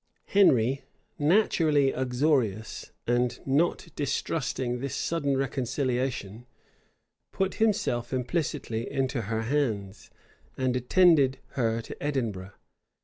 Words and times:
Henry, 0.25 0.83
naturally 1.19 1.91
uxorious, 1.93 2.89
and 3.05 3.39
not 3.45 3.89
distrusting 3.95 4.79
this 4.79 4.95
sudden 4.95 5.37
reconciliation, 5.37 6.47
put 7.31 7.53
himself 7.61 8.11
implicitly 8.11 8.91
into 8.91 9.21
her 9.21 9.43
hands, 9.43 10.09
and 10.57 10.75
attended 10.75 11.37
her 11.49 11.83
to 11.83 12.01
Edinburgh. 12.03 12.53